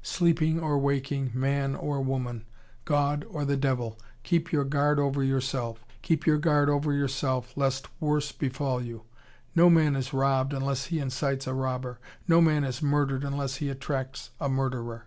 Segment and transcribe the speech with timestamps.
[0.00, 2.46] Sleeping or waking, man or woman,
[2.86, 5.84] God or the devil, keep your guard over yourself.
[6.00, 9.02] Keep your guard over yourself, lest worse befall you.
[9.54, 12.00] No man is robbed unless he incites a robber.
[12.26, 15.06] No man is murdered unless he attracts a murderer.